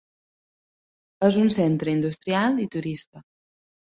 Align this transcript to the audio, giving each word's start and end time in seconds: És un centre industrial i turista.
És 1.27 1.37
un 1.41 1.51
centre 1.57 1.93
industrial 1.97 2.57
i 2.65 2.67
turista. 2.79 3.23